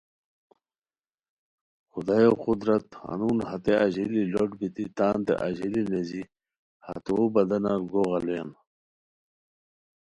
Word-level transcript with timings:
خدایو 1.91 2.33
قدرت 2.45 2.85
ہنون 3.05 3.37
ہتے 3.49 3.73
اژیلی 3.85 4.23
لوٹ 4.31 4.49
بیتی 4.59 4.85
تانتے 4.97 5.33
اژیلی 5.47 5.83
نیزی 5.91 6.21
ہتو 6.85 7.17
بدنار 7.33 7.79
گوغ 7.91 8.11
الویان 8.17 8.49